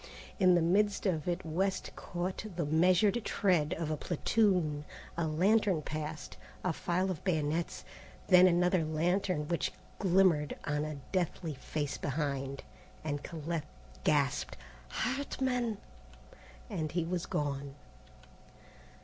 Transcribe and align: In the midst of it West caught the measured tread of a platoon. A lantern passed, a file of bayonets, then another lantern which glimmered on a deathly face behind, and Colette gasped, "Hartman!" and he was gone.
In 0.39 0.55
the 0.55 0.63
midst 0.63 1.05
of 1.05 1.27
it 1.27 1.45
West 1.45 1.91
caught 1.95 2.45
the 2.55 2.65
measured 2.65 3.23
tread 3.23 3.73
of 3.77 3.91
a 3.91 3.95
platoon. 3.97 4.83
A 5.15 5.27
lantern 5.27 5.83
passed, 5.83 6.37
a 6.63 6.73
file 6.73 7.11
of 7.11 7.23
bayonets, 7.23 7.85
then 8.25 8.47
another 8.47 8.83
lantern 8.83 9.47
which 9.47 9.71
glimmered 9.99 10.57
on 10.63 10.85
a 10.85 10.97
deathly 11.11 11.53
face 11.53 11.99
behind, 11.99 12.63
and 13.03 13.21
Colette 13.21 13.67
gasped, 14.03 14.57
"Hartman!" 14.89 15.77
and 16.67 16.93
he 16.93 17.05
was 17.05 17.27
gone. 17.27 17.75